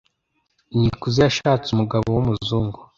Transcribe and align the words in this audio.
Nikuze 0.79 1.19
yashatse 1.27 1.67
umugabo 1.71 2.05
wumuzungu 2.15 2.79